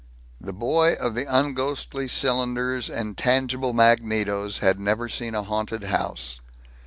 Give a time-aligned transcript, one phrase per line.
[0.41, 6.39] This boy of the unghostly cylinders and tangible magnetos had never seen a haunted house.